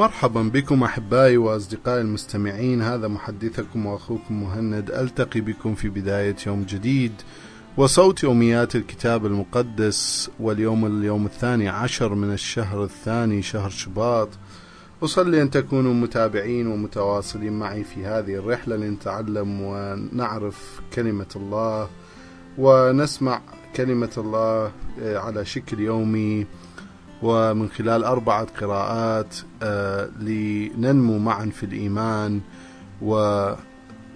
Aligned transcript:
مرحبا 0.00 0.42
بكم 0.42 0.82
أحبائي 0.82 1.36
وأصدقائي 1.36 2.00
المستمعين. 2.00 2.82
هذا 2.82 3.08
محدثكم 3.08 3.86
وأخوكم 3.86 4.42
مهند. 4.42 4.90
ألتقي 4.90 5.40
بكم 5.40 5.74
في 5.74 5.88
بداية 5.88 6.36
يوم 6.46 6.62
جديد 6.62 7.12
وصوت 7.76 8.22
يوميات 8.22 8.76
الكتاب 8.76 9.26
المقدس 9.26 10.30
واليوم 10.40 10.86
اليوم 10.86 11.26
الثاني 11.26 11.68
عشر 11.68 12.14
من 12.14 12.32
الشهر 12.32 12.84
الثاني 12.84 13.42
شهر 13.42 13.70
شباط. 13.70 14.28
أصلي 15.02 15.42
أن 15.42 15.50
تكونوا 15.50 15.94
متابعين 15.94 16.66
ومتواصلين 16.66 17.52
معي 17.52 17.84
في 17.84 18.04
هذه 18.04 18.34
الرحلة 18.34 18.76
لنتعلم 18.76 19.60
ونعرف 19.60 20.80
كلمة 20.94 21.32
الله 21.36 21.88
ونسمع 22.58 23.40
كلمة 23.76 24.12
الله 24.16 24.72
على 25.00 25.44
شكل 25.44 25.80
يومي. 25.80 26.46
ومن 27.22 27.68
خلال 27.68 28.04
أربعة 28.04 28.46
قراءات 28.60 29.36
لننمو 30.20 31.18
معا 31.18 31.46
في 31.46 31.66
الإيمان 31.66 32.40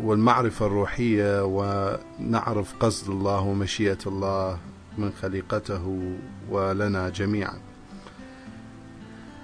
والمعرفة 0.02 0.66
الروحية 0.66 1.44
ونعرف 1.44 2.74
قصد 2.80 3.10
الله 3.10 3.40
ومشيئة 3.40 3.98
الله 4.06 4.58
من 4.98 5.12
خليقته 5.22 6.14
ولنا 6.50 7.08
جميعا. 7.08 7.58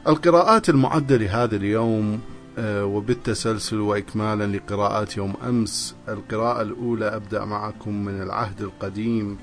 القراءات 0.09 0.69
المعدة 0.69 1.17
لهذا 1.17 1.57
اليوم 1.57 2.21
وبالتسلسل 2.63 3.81
وإكمالا 3.81 4.57
لقراءات 4.57 5.17
يوم 5.17 5.35
أمس 5.49 5.95
القراءة 6.09 6.63
الأولى 6.63 7.17
أبدأ 7.17 7.45
معكم 7.45 8.05
من 8.05 8.23
العهد 8.23 8.61
القديم 8.61 9.39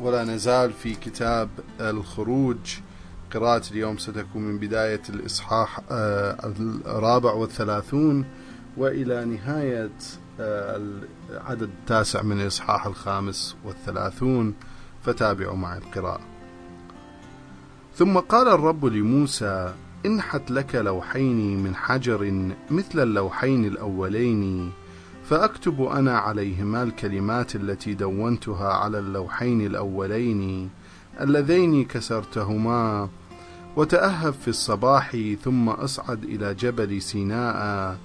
ولا 0.00 0.24
نزال 0.24 0.72
في 0.72 0.94
كتاب 0.94 1.48
الخروج. 1.80 2.58
قراءة 3.34 3.62
اليوم 3.70 3.98
ستكون 3.98 4.42
من 4.42 4.58
بداية 4.58 5.02
الإصحاح 5.08 5.80
الرابع 5.90 7.32
والثلاثون 7.32 8.24
وإلى 8.76 9.24
نهاية 9.24 9.90
العدد 10.40 11.62
التاسع 11.62 12.22
من 12.22 12.40
الإصحاح 12.40 12.86
الخامس 12.86 13.56
والثلاثون 13.64 14.54
فتابعوا 15.04 15.56
معي 15.56 15.78
القراءة. 15.78 16.20
ثم 17.94 18.18
قال 18.18 18.48
الرب 18.48 18.84
لموسى 18.84 19.74
انحت 20.06 20.50
لك 20.50 20.74
لوحين 20.74 21.62
من 21.62 21.74
حجر 21.74 22.50
مثل 22.70 23.00
اللوحين 23.02 23.64
الأولين 23.64 24.72
فأكتب 25.24 25.82
أنا 25.82 26.18
عليهما 26.18 26.82
الكلمات 26.82 27.56
التي 27.56 27.94
دونتها 27.94 28.72
على 28.72 28.98
اللوحين 28.98 29.66
الأولين 29.66 30.70
اللذين 31.20 31.84
كسرتهما 31.84 33.08
وتأهب 33.76 34.32
في 34.32 34.48
الصباح 34.48 35.16
ثم 35.44 35.68
أصعد 35.68 36.24
إلى 36.24 36.54
جبل 36.54 37.02
سيناء 37.02 37.96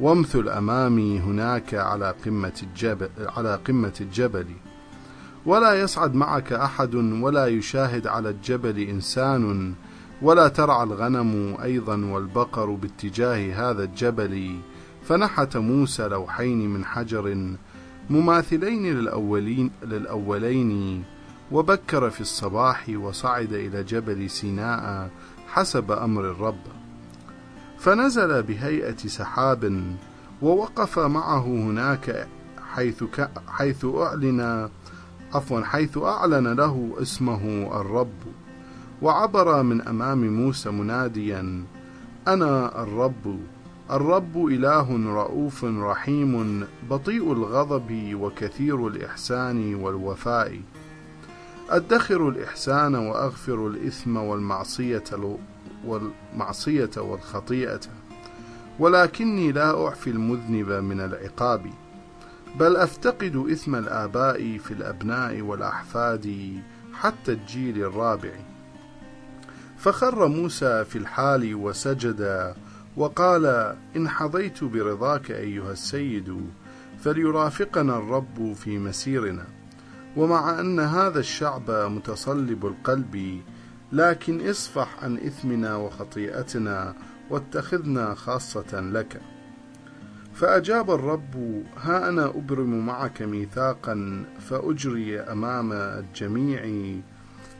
وامثل 0.00 0.48
أمامي 0.48 1.20
هناك 1.20 1.74
على 1.74 2.14
قمة 2.24 2.52
الجبل, 2.62 3.08
على 3.18 3.60
قمة 3.66 3.92
الجبل. 4.00 4.46
ولا 5.46 5.80
يصعد 5.80 6.14
معك 6.14 6.52
أحد 6.52 6.94
ولا 6.94 7.46
يشاهد 7.46 8.06
على 8.06 8.28
الجبل 8.30 8.78
إنسان 8.78 9.74
ولا 10.22 10.48
ترعى 10.48 10.82
الغنم 10.82 11.56
أيضا 11.62 11.96
والبقر 11.96 12.70
باتجاه 12.70 13.70
هذا 13.70 13.84
الجبل. 13.84 14.56
فنحت 15.08 15.56
موسى 15.56 16.08
لوحين 16.08 16.70
من 16.70 16.84
حجر 16.84 17.54
مماثلين 18.10 18.86
للأولين, 18.86 19.70
للأولين. 19.82 21.04
وبكر 21.52 22.10
في 22.10 22.20
الصباح 22.20 22.88
وصعد 22.88 23.52
إلى 23.52 23.82
جبل 23.82 24.30
سيناء 24.30 25.10
حسب 25.48 25.92
أمر 25.92 26.30
الرب. 26.30 26.60
فنزل 27.78 28.42
بهيئة 28.42 28.96
سحاب 28.96 29.82
ووقف 30.42 30.98
معه 30.98 31.46
هناك 31.46 32.28
حيث 32.74 33.04
حيث 33.48 33.84
أعلن 33.84 34.68
عفوا 35.34 35.60
حيث 35.60 35.98
أعلن 35.98 36.48
له 36.52 36.96
اسمه 37.02 37.70
الرب. 37.80 38.18
وعبر 39.02 39.62
من 39.62 39.80
أمام 39.82 40.36
موسى 40.36 40.70
مناديا 40.70 41.64
أنا 42.28 42.82
الرب. 42.82 43.38
الرب 43.90 44.46
إله 44.46 45.14
رؤوف 45.14 45.64
رحيم 45.64 46.64
بطيء 46.90 47.32
الغضب 47.32 48.14
وكثير 48.14 48.86
الإحسان 48.88 49.74
والوفاء. 49.74 50.60
أدخر 51.70 52.28
الإحسان 52.28 52.94
وأغفر 52.94 53.66
الإثم 53.66 54.16
والمعصية 54.16 55.04
والمعصية 55.84 56.90
والخطيئة 56.96 57.80
ولكني 58.78 59.52
لا 59.52 59.86
أعفي 59.86 60.10
المذنب 60.10 60.70
من 60.70 61.00
العقاب 61.00 61.70
بل 62.58 62.76
أفتقد 62.76 63.36
إثم 63.52 63.74
الآباء 63.74 64.58
في 64.58 64.70
الأبناء 64.70 65.40
والأحفاد 65.40 66.56
حتى 66.94 67.32
الجيل 67.32 67.78
الرابع. 67.84 68.32
فخر 69.78 70.28
موسى 70.28 70.84
في 70.84 70.98
الحال 70.98 71.54
وسجد 71.54 72.54
وقال 72.96 73.76
إن 73.96 74.08
حظيت 74.08 74.64
برضاك 74.64 75.30
أيها 75.30 75.72
السيد 75.72 76.46
فليرافقنا 76.98 77.98
الرب 77.98 78.52
في 78.52 78.78
مسيرنا. 78.78 79.55
ومع 80.16 80.60
أن 80.60 80.80
هذا 80.80 81.20
الشعب 81.20 81.70
متصلب 81.70 82.66
القلب 82.66 83.40
لكن 83.92 84.48
اصفح 84.48 85.04
عن 85.04 85.16
إثمنا 85.16 85.76
وخطيئتنا 85.76 86.94
واتخذنا 87.30 88.14
خاصة 88.14 88.80
لك. 88.80 89.20
فأجاب 90.34 90.90
الرب 90.90 91.64
ها 91.76 92.08
أنا 92.08 92.26
أبرم 92.26 92.86
معك 92.86 93.22
ميثاقا 93.22 94.24
فأجري 94.38 95.20
أمام 95.20 95.72
الجميع 95.72 96.62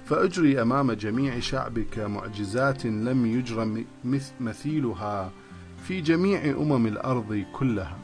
فأجري 0.04 0.62
أمام 0.62 0.92
جميع 0.92 1.38
شعبك 1.38 1.98
معجزات 1.98 2.86
لم 2.86 3.26
يجر 3.26 3.84
مثيلها 4.40 5.30
في 5.82 6.00
جميع 6.00 6.44
أمم 6.44 6.86
الأرض 6.86 7.44
كلها. 7.52 7.98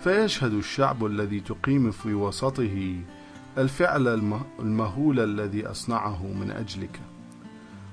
فيشهد 0.00 0.52
الشعب 0.52 1.06
الذي 1.06 1.40
تقيم 1.40 1.90
في 1.90 2.14
وسطه 2.14 2.96
الفعل 3.58 4.08
المهول 4.60 5.20
الذي 5.20 5.66
أصنعه 5.66 6.26
من 6.26 6.50
أجلك. 6.50 7.00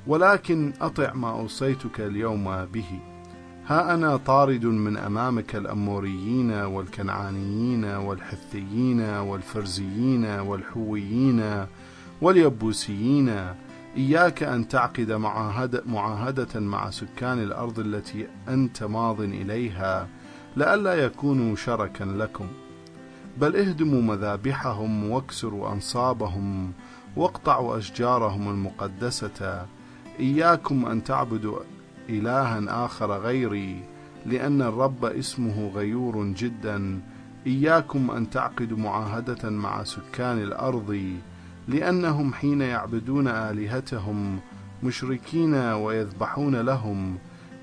ولكن 0.08 0.74
أطع 0.82 1.14
ما 1.14 1.32
أوصيتك 1.32 2.02
اليوم 2.02 2.66
به. 2.66 3.00
ها 3.68 3.94
أنا 3.94 4.18
طارد 4.18 4.66
من 4.66 4.98
أمامك 4.98 5.56
الأموريين 5.56 6.52
والكنعانيين 6.52 7.86
والحثيين 7.86 9.02
والفرزيين 9.02 10.26
والحويين 10.26 11.66
واليبوسيين. 12.22 13.30
إياك 13.98 14.44
أن 14.44 14.68
تعقد 14.68 15.12
معاهدة, 15.12 15.84
معاهدة 15.86 16.60
مع 16.60 16.90
سكان 16.90 17.44
الأرض 17.44 17.80
التي 17.80 18.28
أنت 18.50 18.84
ماض 18.84 19.22
إليها. 19.22 20.08
لئلا 20.58 20.94
يكونوا 20.94 21.56
شركا 21.56 22.04
لكم. 22.04 22.48
بل 23.38 23.56
اهدموا 23.56 24.02
مذابحهم 24.02 25.10
واكسروا 25.10 25.72
أنصابهم 25.72 26.72
واقطعوا 27.16 27.78
أشجارهم 27.78 28.50
المقدسة. 28.50 29.66
إياكم 30.20 30.86
أن 30.86 31.04
تعبدوا 31.04 31.60
إلها 32.10 32.86
آخر 32.86 33.12
غيري 33.12 33.84
لأن 34.26 34.62
الرب 34.62 35.06
اسمه 35.06 35.68
غيور 35.68 36.26
جدا. 36.26 37.02
إياكم 37.48 38.12
أن 38.12 38.30
تعقدوا 38.30 38.78
معاهدة 38.78 39.50
مع 39.50 39.84
سكان 39.84 40.38
الأرض 40.38 41.18
لأنهم 41.68 42.34
حين 42.34 42.62
يعبدون 42.62 43.28
آلهتهم 43.28 44.40
مشركين 44.84 45.54
ويذبحون 45.56 46.56
لهم 46.56 47.18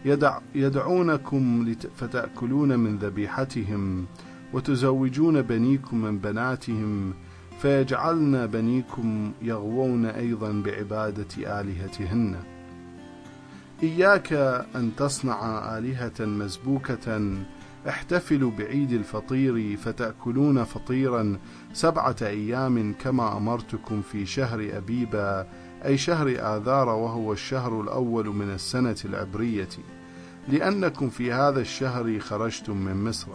يدع 0.04 0.38
يدعونكم 0.54 1.74
فتأكلون 1.96 2.78
من 2.78 2.98
ذبيحتهم. 2.98 4.06
وتزوجون 4.52 5.42
بنيكم 5.42 6.00
من 6.00 6.18
بناتهم 6.18 7.14
فيجعلن 7.62 8.46
بنيكم 8.46 9.32
يغوون 9.42 10.06
أيضا 10.06 10.52
بعبادة 10.52 11.60
آلهتهن. 11.60 12.36
إياك 13.82 14.32
أن 14.76 14.90
تصنع 14.96 15.78
آلهة 15.78 16.20
مزبوكة 16.20 17.36
احتفلوا 17.88 18.50
بعيد 18.58 18.92
الفطير 18.92 19.76
فتأكلون 19.76 20.64
فطيرا 20.64 21.38
سبعة 21.72 22.16
أيام 22.22 22.94
كما 23.00 23.36
أمرتكم 23.36 24.02
في 24.02 24.26
شهر 24.26 24.68
أبيبا 24.72 25.46
أي 25.84 25.98
شهر 25.98 26.28
آذار 26.28 26.88
وهو 26.88 27.32
الشهر 27.32 27.80
الأول 27.80 28.26
من 28.28 28.50
السنة 28.50 28.96
العبرية. 29.04 29.68
لأنكم 30.48 31.10
في 31.10 31.32
هذا 31.32 31.60
الشهر 31.60 32.18
خرجتم 32.18 32.76
من 32.76 33.04
مصر. 33.04 33.28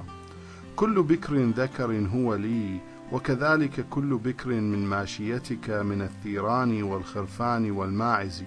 كل 0.76 1.04
بكر 1.04 1.36
ذكر 1.36 2.08
هو 2.14 2.36
لي 2.36 2.80
وكذلك 3.12 3.86
كل 3.90 4.18
بكر 4.18 4.50
من 4.50 4.86
ماشيتك 4.86 5.70
من 5.70 6.02
الثيران 6.02 6.84
والخرفان 6.84 7.72
والماعز. 7.72 8.44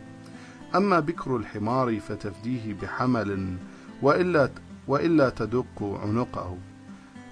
أما 0.74 1.00
بكر 1.00 1.36
الحمار 1.36 2.00
فتفديه 2.00 2.74
بحمل 2.74 3.56
وإلا, 4.02 4.50
وإلا 4.88 5.30
تدق 5.30 6.00
عنقه. 6.02 6.58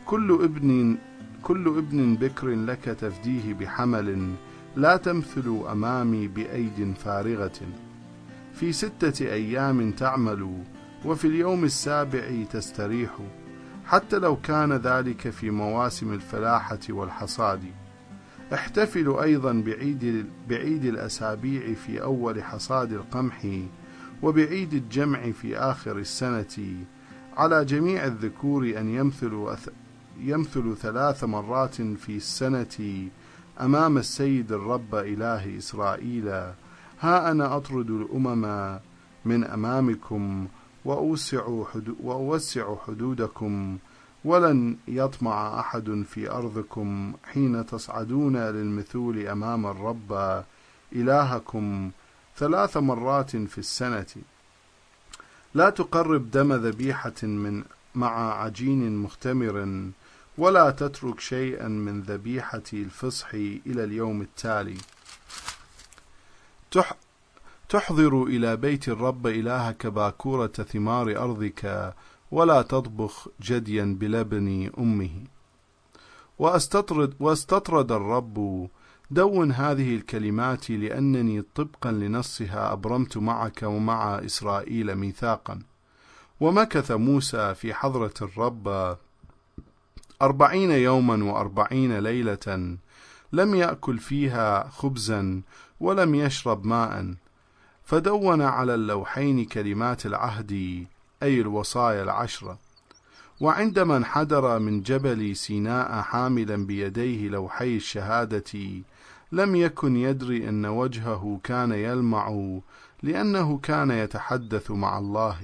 كل 0.07 0.39
ابن 0.43 0.97
كل 1.43 1.67
ابن 1.79 2.17
بكر 2.17 2.49
لك 2.49 2.85
تفديه 2.85 3.55
بحمل 3.55 4.35
لا 4.77 4.97
تمثل 4.97 5.63
أمامي 5.73 6.29
بأيد 6.29 6.95
فارغة. 7.05 7.61
في 8.55 8.73
ستة 8.73 9.33
أيام 9.33 9.91
تعمل 9.91 10.63
وفي 11.05 11.27
اليوم 11.27 11.65
السابع 11.65 12.45
تستريح. 12.51 13.11
حتى 13.87 14.19
لو 14.19 14.37
كان 14.37 14.73
ذلك 14.73 15.31
في 15.31 15.51
مواسم 15.51 16.13
الفلاحة 16.13 16.79
والحصاد. 16.89 17.61
احتفلوا 18.55 19.23
أيضا 19.23 19.53
بعيد, 19.53 20.27
بعيد 20.49 20.85
الأسابيع 20.85 21.75
في 21.75 22.03
أول 22.03 22.45
حصاد 22.45 22.93
القمح 22.93 23.47
وبعيد 24.23 24.75
الجمع 24.75 25.31
في 25.31 25.59
آخر 25.59 25.99
السنة. 25.99 26.85
على 27.37 27.65
جميع 27.65 28.05
الذكور 28.05 28.63
أن 28.79 28.89
يمثلوا, 28.89 29.55
يمثلوا 30.21 30.75
ثلاث 30.75 31.25
مرات 31.25 31.75
في 31.75 32.17
السنة 32.17 33.09
أمام 33.61 33.99
السيد 33.99 34.53
الرب 34.53 34.95
إله 34.95 35.59
إسرائيل. 35.59 36.29
ها 37.01 37.31
أنا 37.31 37.57
أطرد 37.57 37.91
الأمم 37.91 38.79
من 39.25 39.45
أمامكم 39.45 40.47
وأوسع, 42.01 42.77
حدودكم 42.87 43.79
ولن 44.25 44.77
يطمع 44.89 45.61
أحد 45.61 46.05
في 46.11 46.31
أرضكم 46.31 47.13
حين 47.25 47.67
تصعدون 47.67 48.37
للمثول 48.37 49.27
أمام 49.27 49.67
الرب 49.67 50.43
إلهكم 50.93 51.91
ثلاث 52.37 52.77
مرات 52.77 53.37
في 53.37 53.59
السنة. 53.59 54.07
لا 55.55 55.71
تقرب 55.71 56.31
دم 56.31 56.53
ذبيحة 56.53 57.23
من 57.23 57.65
مع 57.95 58.43
عجين 58.43 58.97
مختمر 58.97 59.89
ولا 60.39 60.71
تترك 60.71 61.21
شيئا 61.21 61.69
من 61.69 62.01
ذبيحة 62.03 62.63
الفصح 62.73 63.35
إلى 63.35 63.85
اليوم 63.85 64.21
التالي. 64.21 64.77
تحضر 67.69 68.23
إلى 68.23 68.57
بيت 68.57 68.89
الرب 68.89 69.27
إلهك 69.27 69.87
باكورة 69.87 70.47
ثمار 70.47 71.17
أرضك 71.17 71.95
ولا 72.31 72.63
تطبخ 72.63 73.29
جديا 73.43 73.97
بلبن 74.01 74.71
أمه. 74.79 75.11
واستطرد, 76.39 77.15
واستطرد 77.21 77.93
الرب 77.93 78.69
دون 79.11 79.53
هذه 79.53 79.95
الكلمات 79.95 80.71
لأنني 80.71 81.43
طبقا 81.55 81.93
لنصها 81.93 82.73
أبرمت 82.73 83.17
معك 83.17 83.63
ومع 83.63 84.19
إسرائيل 84.25 84.95
ميثاقا. 84.95 85.59
ومكث 86.41 86.91
موسى 86.91 87.55
في 87.55 87.75
حضرة 87.75 88.15
الرب 88.23 88.97
أربعين 90.23 90.71
يوما 90.71 91.33
وأربعين 91.33 91.99
ليلة 91.99 92.77
لم 93.33 93.55
يأكل 93.55 93.99
فيها 93.99 94.69
خبزا 94.69 95.43
ولم 95.81 96.15
يشرب 96.15 96.67
ماء. 96.67 97.15
فدون 97.87 98.43
على 98.43 98.75
اللوحين 98.75 99.45
كلمات 99.45 100.07
العهد 100.07 100.53
أي 101.23 101.41
الوصايا 101.41 102.03
العشرة. 102.03 102.59
وعندما 103.41 103.97
انحدر 103.97 104.59
من 104.59 104.83
جبل 104.83 105.37
سيناء 105.37 106.03
حاملا 106.03 106.67
بيديه 106.67 107.29
لوحي 107.29 107.77
الشهادة 107.77 108.83
لم 109.33 109.57
يكن 109.57 109.97
يدري 109.97 110.49
أن 110.49 110.67
وجهه 110.67 111.41
كان 111.45 111.73
يلمع 111.73 112.59
لأنه 113.03 113.59
كان 113.59 113.91
يتحدث 113.91 114.71
مع 114.71 114.99
الله. 114.99 115.39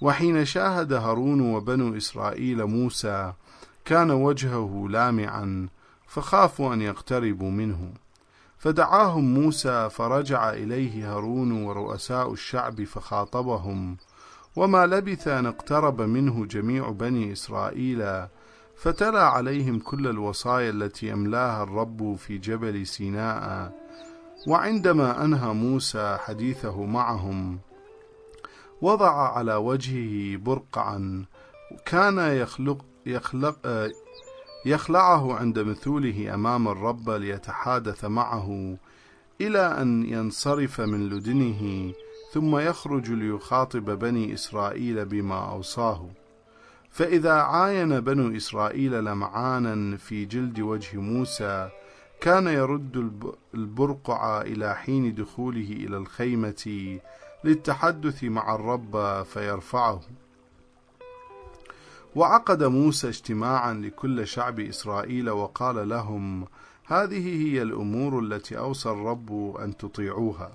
وحين 0.00 0.44
شاهد 0.44 0.92
هارون 0.92 1.40
وبنو 1.40 1.96
إسرائيل 1.96 2.64
موسى 2.64 3.32
كان 3.84 4.10
وجهه 4.10 4.86
لامعا 4.90 5.68
فخافوا 6.06 6.74
أن 6.74 6.82
يقتربوا 6.82 7.50
منه. 7.50 7.92
فدعاهم 8.58 9.34
موسى 9.34 9.88
فرجع 9.90 10.50
إليه 10.50 11.14
هارون 11.14 11.52
ورؤساء 11.62 12.32
الشعب 12.32 12.84
فخاطبهم 12.84 13.96
وما 14.56 14.86
لبث 14.86 15.28
أن 15.28 15.46
اقترب 15.46 16.02
منه 16.02 16.46
جميع 16.46 16.90
بني 16.90 17.32
إسرائيل 17.32 18.26
فتلا 18.76 19.22
عليهم 19.22 19.78
كل 19.78 20.06
الوصايا 20.06 20.70
التي 20.70 21.12
أملاها 21.12 21.62
الرب 21.62 22.16
في 22.16 22.38
جبل 22.38 22.86
سيناء 22.86 23.72
وعندما 24.46 25.24
أنهى 25.24 25.54
موسى 25.54 26.18
حديثه 26.20 26.84
معهم 26.84 27.58
وضع 28.82 29.32
على 29.36 29.54
وجهه 29.54 30.36
برقعا 30.36 31.24
كان 31.86 32.18
يخلق 32.18 32.84
يخلق 33.06 33.56
يخلعه 34.66 35.34
عند 35.34 35.58
مثوله 35.58 36.34
أمام 36.34 36.68
الرب 36.68 37.10
ليتحادث 37.10 38.04
معه 38.04 38.76
إلى 39.40 39.60
أن 39.60 40.02
ينصرف 40.02 40.80
من 40.80 41.08
لدنه 41.08 41.92
ثم 42.32 42.56
يخرج 42.56 43.10
ليخاطب 43.10 43.98
بني 43.98 44.34
إسرائيل 44.34 45.04
بما 45.04 45.50
أوصاه. 45.50 46.10
فإذا 46.90 47.32
عاين 47.32 48.00
بنو 48.00 48.36
إسرائيل 48.36 49.04
لمعانا 49.04 49.96
في 49.96 50.24
جلد 50.24 50.60
وجه 50.60 50.96
موسى 50.96 51.70
كان 52.20 52.46
يرد 52.46 53.32
البرقع 53.54 54.40
إلى 54.40 54.76
حين 54.76 55.14
دخوله 55.14 55.72
إلى 55.72 55.96
الخيمة 55.96 56.98
للتحدث 57.44 58.24
مع 58.24 58.54
الرب 58.54 59.22
فيرفعه. 59.22 60.00
وعقد 62.18 62.64
موسى 62.64 63.08
اجتماعا 63.08 63.74
لكل 63.74 64.26
شعب 64.26 64.60
إسرائيل 64.60 65.30
وقال 65.30 65.88
لهم 65.88 66.46
هذه 66.86 67.46
هي 67.46 67.62
الأمور 67.62 68.18
التي 68.20 68.58
أوصى 68.58 68.90
الرب 68.90 69.56
أن 69.56 69.76
تطيعوها. 69.76 70.52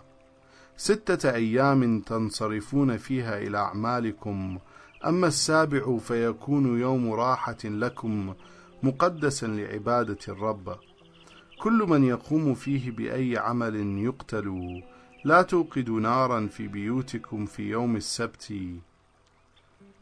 ستة 0.77 1.35
أيام 1.35 1.99
تنصرفون 1.99 2.97
فيها 2.97 3.37
إلى 3.37 3.57
أعمالكم. 3.57 4.57
أما 5.05 5.27
السابع 5.27 5.97
فيكون 5.97 6.79
يوم 6.79 7.13
راحة 7.13 7.63
لكم 7.63 8.33
مقدسا 8.83 9.45
لعبادة 9.45 10.19
الرب. 10.27 10.75
كل 11.61 11.85
من 11.87 12.03
يقوم 12.03 12.53
فيه 12.53 12.91
بأي 12.91 13.37
عمل 13.37 13.75
يقتل. 13.97 14.81
لا 15.25 15.41
توقدوا 15.41 15.99
نارا 15.99 16.47
في 16.47 16.67
بيوتكم 16.67 17.45
في 17.45 17.69
يوم 17.69 17.95
السبت. 17.95 18.53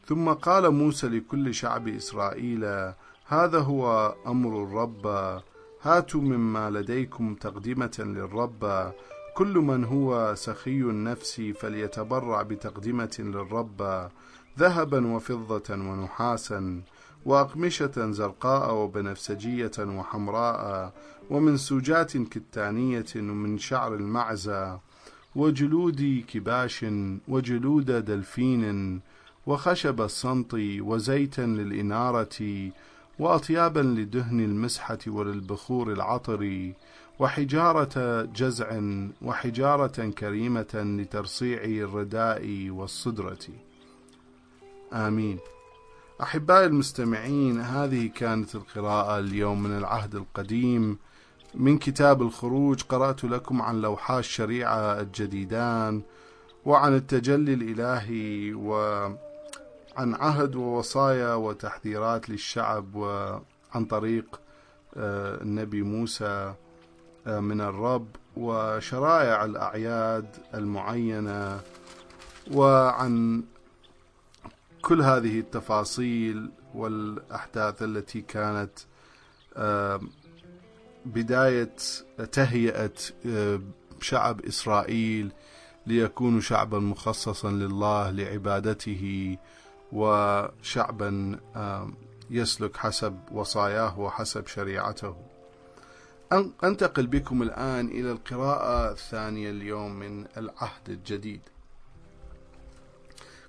ثم 0.06 0.32
قال 0.32 0.70
موسى 0.70 1.08
لكل 1.08 1.54
شعب 1.54 1.88
إسرائيل 1.88 2.92
هذا 3.26 3.58
هو 3.58 4.14
أمر 4.26 4.62
الرب 4.64 5.06
هاتوا 5.82 6.20
مما 6.20 6.70
لديكم 6.70 7.34
تقدمة 7.34 7.96
للرب 7.98 8.92
كل 9.34 9.58
من 9.58 9.84
هو 9.84 10.34
سخي 10.34 10.80
النفس 10.80 11.40
فليتبرع 11.40 12.42
بتقدمة 12.42 13.16
للرب 13.18 14.08
ذهبا 14.58 15.14
وفضة 15.14 15.74
ونحاسا 15.74 16.82
وأقمشة 17.24 18.10
زرقاء 18.10 18.74
وبنفسجية 18.74 19.70
وحمراء 19.78 20.92
ومنسوجات 21.30 22.16
كتانية 22.16 23.04
ومن 23.16 23.58
شعر 23.58 23.94
المعزة 23.94 24.80
وجلود 25.36 26.24
كباش 26.28 26.86
وجلود 27.28 27.90
دلفين 27.90 29.00
وخشب 29.46 30.00
الصنط 30.00 30.54
وزيتا 30.54 31.42
للإنارة 31.42 32.70
وأطيابا 33.18 33.80
لدهن 33.80 34.40
المسحة 34.40 34.98
وللبخور 35.06 35.92
العطر 35.92 36.72
وحجارة 37.18 38.22
جزع 38.22 38.80
وحجارة 39.22 40.10
كريمة 40.18 40.98
لترصيع 40.98 41.64
الرداء 41.64 42.70
والصدرة. 42.70 43.38
آمين. 44.92 45.38
أحبائي 46.22 46.66
المستمعين 46.66 47.60
هذه 47.60 48.06
كانت 48.06 48.54
القراءة 48.54 49.18
اليوم 49.18 49.62
من 49.62 49.78
العهد 49.78 50.14
القديم 50.14 50.98
من 51.54 51.78
كتاب 51.78 52.22
الخروج. 52.22 52.82
قرأت 52.82 53.24
لكم 53.24 53.62
عن 53.62 53.80
لوحا 53.80 54.18
الشريعة 54.18 55.00
الجديدان 55.00 56.02
وعن 56.64 56.94
التجلي 56.94 57.54
الإلهي 57.54 58.54
وعن 59.96 60.14
عهد 60.14 60.56
ووصايا 60.56 61.34
وتحذيرات 61.34 62.30
للشعب 62.30 62.94
وعن 62.94 63.84
طريق 63.90 64.40
آه، 64.96 65.42
النبي 65.42 65.82
موسى 65.82 66.54
آه، 67.26 67.40
من 67.40 67.60
الرب 67.60 68.06
وشرائع 68.36 69.44
الأعياد 69.44 70.26
المعينة 70.54 71.60
وعن 72.52 73.42
كل 74.82 75.02
هذه 75.02 75.38
التفاصيل 75.38 76.50
والأحداث 76.74 77.82
التي 77.82 78.20
كانت 78.20 78.78
آه، 79.56 80.00
بداية 81.04 81.76
تهيئة 82.32 82.92
شعب 84.00 84.40
إسرائيل 84.40 85.32
ليكونوا 85.86 86.40
شعبا 86.40 86.78
مخصصا 86.78 87.50
لله 87.50 88.10
لعبادته 88.10 89.36
وشعبا 89.92 91.38
يسلك 92.30 92.76
حسب 92.76 93.16
وصاياه 93.32 94.00
وحسب 94.00 94.46
شريعته. 94.46 95.16
أنتقل 96.64 97.06
بكم 97.06 97.42
الآن 97.42 97.88
إلى 97.88 98.12
القراءة 98.12 98.92
الثانية 98.92 99.50
اليوم 99.50 99.98
من 99.98 100.26
العهد 100.36 100.88
الجديد. 100.88 101.40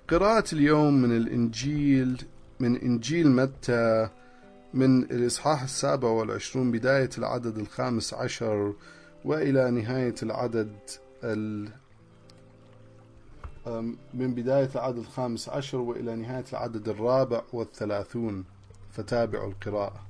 قراءة 0.08 0.44
اليوم 0.52 1.02
من 1.02 1.16
الإنجيل 1.16 2.24
من 2.60 2.76
إنجيل 2.76 3.30
متى 3.30 4.08
من 4.74 5.02
الإصحاح 5.02 5.62
السابع 5.62 6.08
والعشرون 6.08 6.70
بداية 6.70 7.10
العدد 7.18 7.58
الخامس 7.58 8.14
عشر 8.14 8.74
وإلى 9.24 9.70
نهاية 9.70 10.14
العدد 10.22 10.72
ال 11.24 11.68
من 14.14 14.34
بداية 14.34 14.70
العدد 14.74 14.98
الخامس 14.98 15.48
عشر 15.48 15.78
وإلى 15.78 16.16
نهاية 16.16 16.44
العدد 16.52 16.88
الرابع 16.88 17.42
والثلاثون 17.52 18.44
فتابعوا 18.92 19.50
القراءة. 19.50 20.06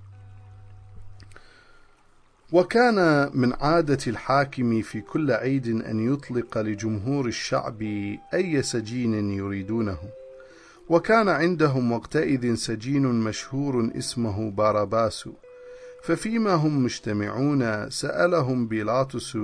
وكان 2.52 3.30
من 3.34 3.52
عادة 3.52 3.98
الحاكم 4.06 4.82
في 4.82 5.00
كل 5.00 5.32
عيد 5.32 5.66
أن 5.66 6.12
يطلق 6.12 6.58
لجمهور 6.58 7.26
الشعب 7.26 7.82
أي 8.34 8.62
سجين 8.62 9.30
يريدونه. 9.32 9.98
وكان 10.88 11.28
عندهم 11.28 11.92
وقتئذ 11.92 12.54
سجين 12.54 13.02
مشهور 13.02 13.90
اسمه 13.98 14.50
باراباس 14.50 15.28
ففيما 16.02 16.54
هم 16.54 16.84
مجتمعون 16.84 17.90
سألهم 17.90 18.66
بيلاطس 18.66 19.36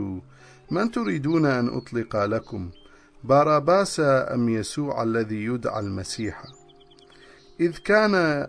من 0.70 0.90
تريدون 0.90 1.46
أن 1.46 1.68
أطلق 1.68 2.24
لكم؟ 2.24 2.70
باراباس 3.24 4.00
أم 4.04 4.48
يسوع 4.48 5.02
الذي 5.02 5.44
يدعى 5.44 5.80
المسيح. 5.80 6.44
إذ 7.60 7.76
كان 7.76 8.46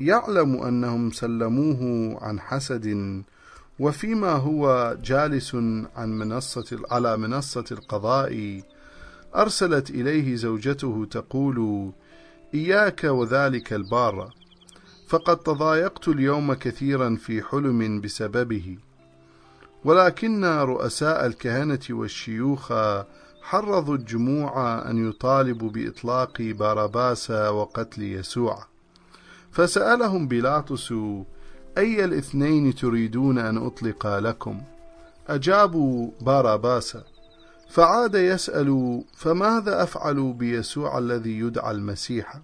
يعلم 0.00 0.62
أنهم 0.62 1.10
سلموه 1.10 2.16
عن 2.24 2.40
حسد 2.40 3.22
وفيما 3.78 4.32
هو 4.32 4.96
جالس 5.02 5.54
عن 5.96 6.18
منصة 6.18 6.78
على 6.90 7.16
منصة 7.16 7.64
القضاء 7.72 8.62
أرسلت 9.36 9.90
إليه 9.90 10.36
زوجته 10.36 11.06
تقول 11.10 11.90
إياك 12.54 13.04
وذلك 13.04 13.72
البار. 13.72 14.34
فقد 15.08 15.36
تضايقت 15.36 16.08
اليوم 16.08 16.54
كثيرا 16.54 17.16
في 17.16 17.42
حلم 17.42 18.00
بسببه. 18.00 18.78
ولكن 19.84 20.44
رؤساء 20.44 21.26
الكهنة 21.26 21.80
والشيوخ 21.90 22.72
حرضوا 23.48 23.94
الجموع 23.94 24.78
أن 24.90 25.08
يطالبوا 25.08 25.70
بإطلاق 25.70 26.42
باراباس 26.42 27.30
وقتل 27.30 28.02
يسوع. 28.02 28.64
فسألهم 29.50 30.28
بيلاطس 30.28 30.92
أي 31.78 32.04
الاثنين 32.04 32.74
تريدون 32.74 33.38
أن 33.38 33.66
أطلق 33.66 34.18
لكم؟ 34.18 34.62
أجابوا 35.28 36.10
باراباس. 36.20 36.98
فعاد 37.68 38.14
يسأل 38.14 39.02
فماذا 39.16 39.82
أفعل 39.82 40.32
بيسوع 40.32 40.98
الذي 40.98 41.38
يدعى 41.38 41.70
المسيح؟ 41.70 42.40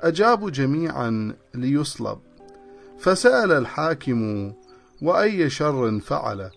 أجابوا 0.00 0.50
جميعا 0.50 1.34
ليصلب. 1.54 2.18
فسأل 2.98 3.52
الحاكم 3.52 4.52
وأي 5.02 5.50
شر 5.50 6.00
فعل؟ 6.00 6.50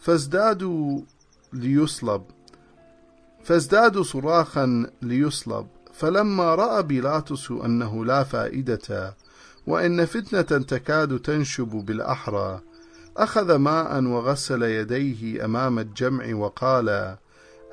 فازدادوا 0.00 1.00
ليصلب. 1.52 2.33
فازدادوا 3.44 4.02
صراخا 4.02 4.86
ليصلب 5.02 5.66
فلما 5.92 6.54
رأى 6.54 6.82
بيلاطس 6.82 7.50
أنه 7.50 8.04
لا 8.04 8.24
فائدة 8.24 9.16
وإن 9.66 10.04
فتنة 10.04 10.62
تكاد 10.62 11.18
تنشب 11.18 11.68
بالأحرى 11.68 12.60
أخذ 13.16 13.54
ماء 13.56 14.04
وغسل 14.04 14.62
يديه 14.62 15.44
أمام 15.44 15.78
الجمع 15.78 16.34
وقال 16.34 17.16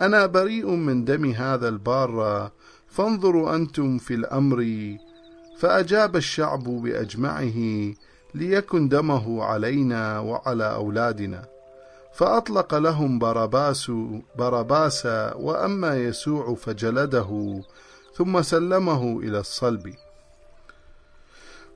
أنا 0.01 0.25
بريء 0.25 0.69
من 0.69 1.05
دم 1.05 1.25
هذا 1.31 1.69
البار 1.69 2.51
فانظروا 2.87 3.55
أنتم 3.55 3.97
في 3.97 4.13
الأمر. 4.13 4.65
فأجاب 5.57 6.15
الشعب 6.15 6.63
بأجمعه 6.63 7.53
ليكن 8.35 8.89
دمه 8.89 9.43
علينا 9.43 10.19
وعلى 10.19 10.73
أولادنا. 10.73 11.50
فأطلق 12.13 12.75
لهم 12.75 13.20
باراباس 13.20 13.91
باراباس 14.38 15.06
وأما 15.36 15.98
يسوع 15.98 16.56
فجلده 16.56 17.62
ثم 18.15 18.41
سلمه 18.41 19.20
إلى 19.20 19.39
الصلب. 19.39 19.94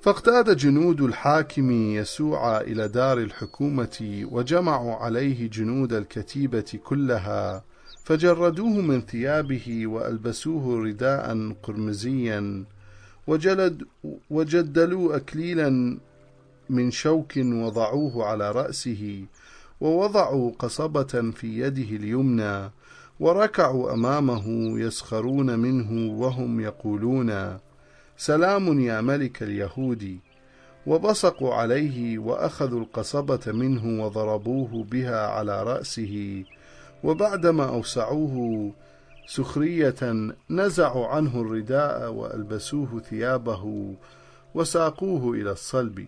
فاقتاد 0.01 0.57
جنود 0.57 1.01
الحاكم 1.01 1.71
يسوع 1.71 2.61
إلى 2.61 2.87
دار 2.87 3.17
الحكومة 3.17 4.25
وجمعوا 4.31 4.95
عليه 4.95 5.49
جنود 5.49 5.93
الكتيبة 5.93 6.79
كلها 6.83 7.63
فجردوه 8.03 8.81
من 8.81 9.01
ثيابه 9.01 9.87
وألبسوه 9.87 10.83
رداء 10.83 11.55
قرمزيا 11.63 12.63
وجلد 13.27 13.83
وجدلوا 14.29 15.15
أكليلا 15.15 15.99
من 16.69 16.91
شوك 16.91 17.33
وضعوه 17.37 18.25
على 18.25 18.51
رأسه 18.51 19.25
ووضعوا 19.81 20.51
قصبة 20.59 21.31
في 21.31 21.59
يده 21.59 21.95
اليمنى 21.95 22.71
وركعوا 23.19 23.93
أمامه 23.93 24.45
يسخرون 24.79 25.59
منه 25.59 26.19
وهم 26.21 26.59
يقولون 26.59 27.57
سلام 28.17 28.79
يا 28.79 29.01
ملك 29.01 29.43
اليهود. 29.43 30.19
وبصقوا 30.87 31.53
عليه 31.53 32.19
وأخذوا 32.19 32.79
القصبة 32.79 33.39
منه 33.47 34.05
وضربوه 34.05 34.83
بها 34.83 35.27
على 35.27 35.63
رأسه 35.63 36.43
وبعدما 37.03 37.65
أوسعوه 37.69 38.71
سخرية 39.27 40.31
نزعوا 40.49 41.07
عنه 41.07 41.41
الرداء 41.41 42.11
وألبسوه 42.11 43.01
ثيابه 43.09 43.95
وساقوه 44.55 45.33
إلى 45.33 45.51
الصلب. 45.51 46.07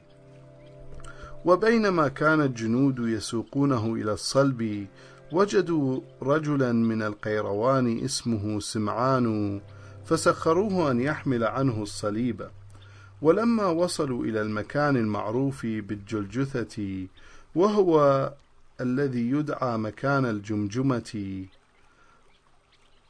وبينما 1.46 2.08
كان 2.08 2.42
الجنود 2.42 3.00
يسوقونه 3.00 3.94
إلى 3.94 4.14
الصلب 4.14 4.88
وجدوا 5.32 6.00
رجلا 6.22 6.72
من 6.72 7.02
القيروان 7.02 8.00
اسمه 8.06 8.60
سمعان 8.60 9.62
فسخروه 10.06 10.92
أن 10.92 11.00
يحمل 11.00 11.44
عنه 11.44 11.84
الصليب. 11.84 12.48
ولما 13.22 13.66
وصلوا 13.66 14.26
إلى 14.26 14.42
المكان 14.42 14.98
المعروف 14.98 15.66
بالجلجثة 15.66 17.08
وهو 17.56 18.32
الذي 18.82 19.30
يدعى 19.30 19.78
مكان 19.78 20.26
الجمجمة 20.26 21.46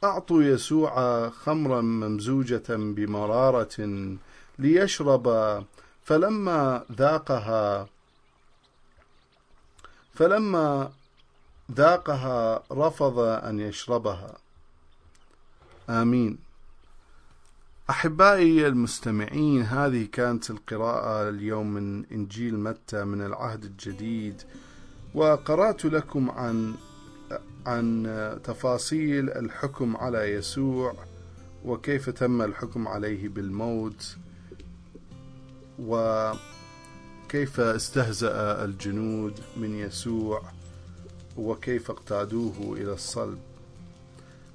أعطوا 0.04 0.44
يسوع 0.44 1.30
خمرا 1.30 1.82
ممزوجة 1.82 2.66
بمرارة 2.70 3.88
ليشرب 4.60 5.26
فلما 6.04 6.84
ذاقها 6.92 7.88
فلما 10.18 10.92
ذاقها 11.72 12.64
رفض 12.72 13.20
أن 13.20 13.60
يشربها. 13.60 14.38
آمين. 15.90 16.38
أحبائي 17.90 18.68
المستمعين 18.68 19.62
هذه 19.62 20.08
كانت 20.12 20.50
القراءة 20.50 21.30
اليوم 21.30 21.74
من 21.74 22.06
إنجيل 22.12 22.60
متى 22.60 23.04
من 23.04 23.22
العهد 23.22 23.64
الجديد 23.64 24.42
وقرأت 25.14 25.86
لكم 25.86 26.32
عن 26.32 26.76
عن 27.66 28.40
تفاصيل 28.44 29.30
الحكم 29.30 29.98
على 29.98 30.20
يسوع 30.34 30.96
وكيف 31.66 32.10
تم 32.10 32.42
الحكم 32.42 32.88
عليه 32.88 33.30
بالموت 33.30 34.18
وكيف 37.28 37.60
استهزأ 37.60 38.66
الجنود 38.66 39.40
من 39.58 39.76
يسوع 39.80 40.42
وكيف 41.38 41.92
اقتادوه 41.92 42.54
إلى 42.60 42.94
الصلب؟ 42.94 43.38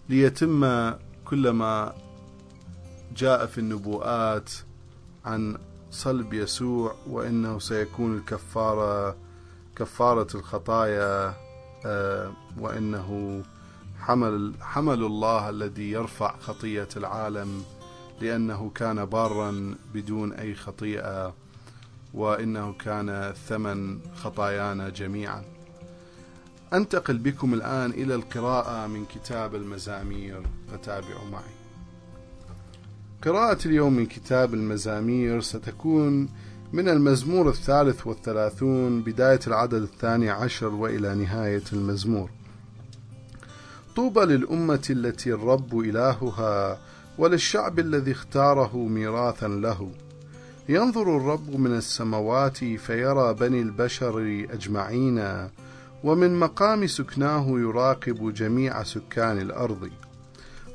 ليتم 0.08 0.90
كل 1.24 1.50
ما 1.50 1.94
جاء 3.16 3.46
في 3.46 3.58
النبوءات 3.58 4.50
عن 5.24 5.58
صلب 5.90 6.32
يسوع 6.32 6.94
وإنه 7.06 7.58
سيكون 7.58 8.16
الكفارة 8.16 9.16
كفارة 9.76 10.36
الخطايا 10.36 11.34
آه، 11.86 12.32
وإنه 12.58 13.42
حمل 13.98 14.54
حمل 14.60 15.04
الله 15.04 15.50
الذي 15.50 15.90
يرفع 15.90 16.36
خطية 16.38 16.88
العالم 16.96 17.62
لأنه 18.20 18.70
كان 18.74 19.04
بارا 19.04 19.74
بدون 19.94 20.32
أي 20.32 20.54
خطيئة. 20.54 21.41
وإنه 22.14 22.72
كان 22.72 23.34
ثمن 23.48 23.98
خطايانا 24.14 24.88
جميعا. 24.88 25.44
أنتقل 26.72 27.18
بكم 27.18 27.54
الآن 27.54 27.90
إلى 27.90 28.14
القراءة 28.14 28.86
من 28.86 29.04
كتاب 29.04 29.54
المزامير 29.54 30.42
فتابعوا 30.72 31.30
معي. 31.32 31.52
قراءة 33.22 33.58
اليوم 33.66 33.92
من 33.92 34.06
كتاب 34.06 34.54
المزامير 34.54 35.40
ستكون 35.40 36.28
من 36.72 36.88
المزمور 36.88 37.48
الثالث 37.48 38.06
والثلاثون 38.06 39.02
بداية 39.02 39.40
العدد 39.46 39.82
الثاني 39.82 40.30
عشر 40.30 40.68
وإلى 40.68 41.14
نهاية 41.14 41.62
المزمور. 41.72 42.30
طوبى 43.96 44.20
للأمة 44.20 44.86
التي 44.90 45.32
الرب 45.32 45.78
إلهها 45.78 46.78
وللشعب 47.18 47.78
الذي 47.78 48.12
اختاره 48.12 48.76
ميراثا 48.76 49.48
له. 49.48 49.90
ينظر 50.68 51.16
الرب 51.16 51.56
من 51.56 51.76
السماوات 51.76 52.56
فيرى 52.64 53.34
بني 53.34 53.62
البشر 53.62 54.46
أجمعين 54.50 55.48
ومن 56.04 56.38
مقام 56.38 56.86
سكناه 56.86 57.46
يراقب 57.48 58.34
جميع 58.34 58.82
سكان 58.82 59.40
الأرض 59.40 59.90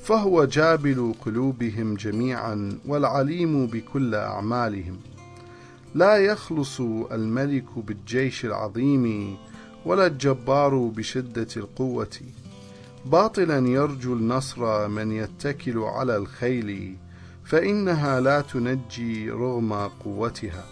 فهو 0.04 0.46
جابل 0.46 1.14
قلوبهم 1.26 1.96
جميعا 1.96 2.80
والعليم 2.86 3.68
بكل 3.68 4.16
أعمالهم. 4.16 5.00
لا 5.96 6.18
يخلص 6.18 6.82
الملك 7.12 7.80
بالجيش 7.80 8.46
العظيم 8.46 9.38
ولا 9.86 10.08
الجبار 10.08 10.76
بشدة 10.78 11.48
القوة. 11.58 12.20
باطلا 13.06 13.68
يرجو 13.68 14.14
النصر 14.14 14.88
من 14.88 15.12
يتكل 15.12 15.80
على 15.80 16.18
الخيل 16.18 16.98
فإنها 17.48 18.20
لا 18.20 18.42
تنجي 18.42 19.30
رغم 19.30 19.74
قوتها. 19.74 20.66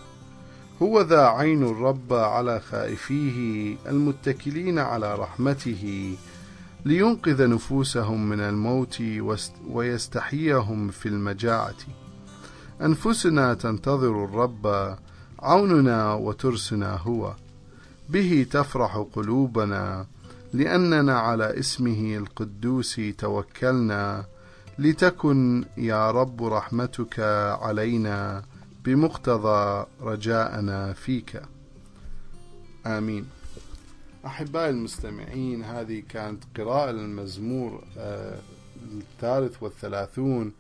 هو 0.82 1.02
ذا 1.02 1.22
عين 1.22 1.64
الرب 1.64 2.14
على 2.14 2.60
خائفيه 2.60 3.76
المتكلين 3.88 4.80
على 4.80 5.16
رحمته 5.16 6.16
لينقذ 6.86 7.50
نفوسهم 7.50 8.30
من 8.30 8.40
الموت 8.40 9.04
ويستحييهم 9.70 10.90
في 10.90 11.06
المجاعة. 11.06 11.76
أنفسنا 12.82 13.54
تنتظر 13.54 14.26
الرب 14.26 14.96
عوننا 15.40 16.14
وترسنا 16.14 16.96
هو. 16.96 17.34
به 18.10 18.48
تفرح 18.52 19.06
قلوبنا 19.14 20.06
لأننا 20.54 21.20
على 21.20 21.60
اسمه 21.60 22.18
القدوس 22.18 23.02
توكلنا 23.18 24.26
لتكن 24.80 25.66
يا 25.78 26.12
رب 26.12 26.44
رحمتك 26.44 27.20
علينا 27.62 28.44
بمقتضى 28.86 29.86
رجاءنا 30.02 30.94
فيك. 30.94 31.42
آمين. 32.86 33.28
أحبائي 34.26 34.70
المستمعين 34.70 35.64
هذه 35.64 36.04
كانت 36.10 36.44
قراءة 36.58 36.90
المزمور 36.90 37.84
آه، 37.98 38.40
الثالث 38.92 39.64
والثلاثون. 39.64 40.54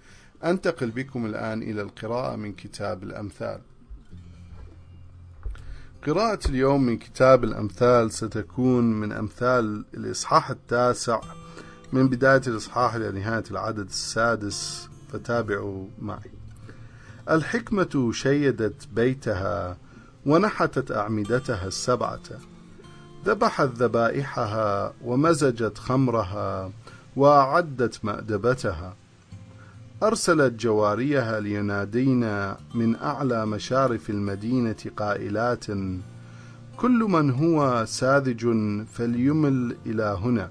أنتقل 0.43 0.91
بكم 0.91 1.25
الآن 1.25 1.61
إلى 1.63 1.81
القراءة 1.81 2.35
من 2.35 2.53
كتاب 2.53 3.03
الأمثال. 3.03 3.59
قراءة 6.07 6.39
اليوم 6.49 6.83
من 6.83 6.97
كتاب 6.97 7.43
الأمثال 7.43 8.11
ستكون 8.11 8.83
من 8.83 9.11
أمثال 9.11 9.85
الإصحاح 9.93 10.49
التاسع 10.49 11.21
من 11.93 12.07
بداية 12.07 12.41
الإصحاح 12.47 12.95
إلى 12.95 13.11
نهاية 13.11 13.43
العدد 13.51 13.87
السادس 13.87 14.89
فتابعوا 15.13 15.87
معي. 16.01 16.31
الحكمة 17.29 18.11
شيدت 18.13 18.87
بيتها 18.95 19.77
ونحتت 20.25 20.91
أعمدتها 20.91 21.67
السبعة. 21.67 22.21
ذبحت 23.25 23.69
ذبائحها 23.69 24.93
ومزجت 25.03 25.77
خمرها 25.77 26.71
وأعدت 27.15 28.05
مأدبتها. 28.05 28.95
أرسلت 30.03 30.53
جواريها 30.53 31.39
لينادين 31.39 32.53
من 32.73 32.95
أعلى 32.95 33.45
مشارف 33.45 34.09
المدينة 34.09 34.75
قائلات 34.97 35.65
كل 36.77 36.99
من 37.09 37.31
هو 37.31 37.85
ساذج 37.87 38.47
فليمل 38.93 39.77
إلى 39.85 40.17
هنا. 40.21 40.49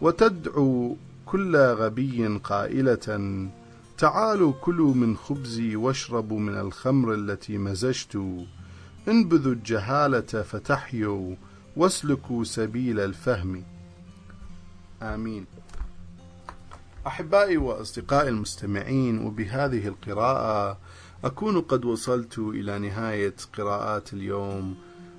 وتدعو 0.00 0.96
كل 1.26 1.56
غبي 1.56 2.26
قائلة 2.44 3.48
تعالوا 3.98 4.52
كلوا 4.60 4.94
من 4.94 5.16
خبزي 5.16 5.76
واشربوا 5.76 6.40
من 6.40 6.58
الخمر 6.58 7.14
التي 7.14 7.58
مزجت. 7.58 8.22
انبذوا 9.08 9.52
الجهالة 9.52 10.20
فتحيوا 10.20 11.34
واسلكوا 11.76 12.44
سبيل 12.44 13.00
الفهم. 13.00 13.64
آمين. 15.02 15.46
أحبائي 17.06 17.56
وأصدقائي 17.56 18.28
المستمعين 18.28 19.18
وبهذه 19.18 19.88
القراءة 19.88 20.78
أكون 21.24 21.60
قد 21.60 21.84
وصلت 21.84 22.38
إلى 22.38 22.78
نهاية 22.78 23.34
قراءات 23.58 24.12
اليوم. 24.12 24.76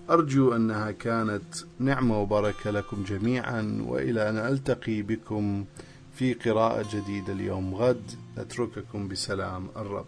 أرجو 0.10 0.56
أنها 0.56 0.92
كانت 0.92 1.56
نعمة 1.80 2.22
وبركة 2.22 2.72
لكم 2.72 3.04
جميعا 3.04 3.86
وإلى 3.88 4.30
أن 4.30 4.38
ألتقي 4.38 5.02
بكم 5.02 5.66
في 6.14 6.34
قراءة 6.34 6.86
جديدة 6.94 7.34
اليوم. 7.34 7.76
غد 7.76 8.12
أترككم 8.38 9.08
بسلام 9.08 9.68
الرب. 9.76 10.06